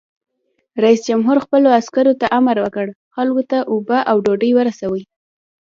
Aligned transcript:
رئیس 0.83 1.01
جمهور 1.09 1.37
خپلو 1.45 1.67
عسکرو 1.79 2.13
ته 2.21 2.25
امر 2.37 2.57
وکړ؛ 2.61 2.87
خلکو 3.15 3.41
ته 3.51 3.57
اوبه 3.71 3.99
او 4.09 4.15
ډوډۍ 4.25 4.51
ورسوئ! 4.55 5.03